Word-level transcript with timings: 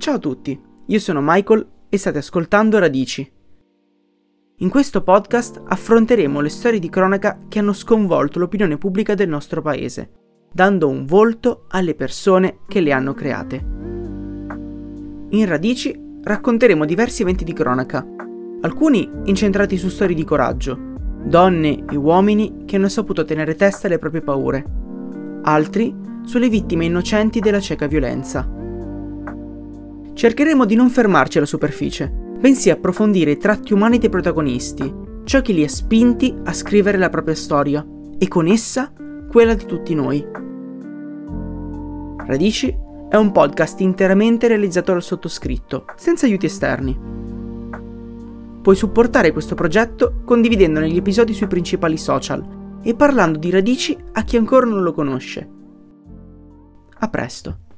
Ciao 0.00 0.14
a 0.14 0.18
tutti, 0.18 0.58
io 0.86 0.98
sono 0.98 1.20
Michael 1.22 1.66
e 1.90 1.98
state 1.98 2.16
ascoltando 2.16 2.78
Radici. 2.78 3.30
In 4.60 4.70
questo 4.70 5.02
podcast 5.02 5.60
affronteremo 5.62 6.40
le 6.40 6.48
storie 6.48 6.78
di 6.78 6.88
cronaca 6.88 7.40
che 7.50 7.58
hanno 7.58 7.74
sconvolto 7.74 8.38
l'opinione 8.38 8.78
pubblica 8.78 9.12
del 9.14 9.28
nostro 9.28 9.60
paese, 9.60 10.10
dando 10.50 10.88
un 10.88 11.04
volto 11.04 11.66
alle 11.68 11.94
persone 11.94 12.60
che 12.66 12.80
le 12.80 12.92
hanno 12.92 13.12
create. 13.12 13.56
In 15.28 15.44
Radici 15.44 15.94
racconteremo 16.22 16.86
diversi 16.86 17.20
eventi 17.20 17.44
di 17.44 17.52
cronaca, 17.52 18.02
alcuni 18.62 19.06
incentrati 19.24 19.76
su 19.76 19.90
storie 19.90 20.16
di 20.16 20.24
coraggio, 20.24 20.78
donne 21.24 21.84
e 21.84 21.94
uomini 21.94 22.62
che 22.64 22.76
hanno 22.76 22.88
saputo 22.88 23.26
tenere 23.26 23.54
testa 23.54 23.86
alle 23.86 23.98
proprie 23.98 24.22
paure, 24.22 24.64
altri 25.42 25.94
sulle 26.24 26.48
vittime 26.48 26.86
innocenti 26.86 27.40
della 27.40 27.60
cieca 27.60 27.86
violenza 27.86 28.56
cercheremo 30.20 30.66
di 30.66 30.74
non 30.74 30.90
fermarci 30.90 31.38
alla 31.38 31.46
superficie, 31.46 32.06
bensì 32.06 32.68
approfondire 32.68 33.30
i 33.30 33.38
tratti 33.38 33.72
umani 33.72 33.96
dei 33.96 34.10
protagonisti, 34.10 34.94
ciò 35.24 35.40
che 35.40 35.54
li 35.54 35.64
ha 35.64 35.68
spinti 35.68 36.36
a 36.44 36.52
scrivere 36.52 36.98
la 36.98 37.08
propria 37.08 37.34
storia 37.34 37.82
e 38.18 38.28
con 38.28 38.46
essa 38.46 38.92
quella 39.30 39.54
di 39.54 39.64
tutti 39.64 39.94
noi. 39.94 40.22
Radici 42.18 42.76
è 43.08 43.16
un 43.16 43.32
podcast 43.32 43.80
interamente 43.80 44.46
realizzato 44.46 44.92
dal 44.92 45.02
sottoscritto, 45.02 45.86
senza 45.96 46.26
aiuti 46.26 46.44
esterni. 46.44 47.00
Puoi 48.60 48.76
supportare 48.76 49.32
questo 49.32 49.54
progetto 49.54 50.20
condividendone 50.26 50.90
gli 50.90 50.98
episodi 50.98 51.32
sui 51.32 51.46
principali 51.46 51.96
social 51.96 52.78
e 52.82 52.94
parlando 52.94 53.38
di 53.38 53.48
Radici 53.48 53.96
a 54.12 54.22
chi 54.22 54.36
ancora 54.36 54.66
non 54.66 54.82
lo 54.82 54.92
conosce. 54.92 55.48
A 56.98 57.08
presto. 57.08 57.68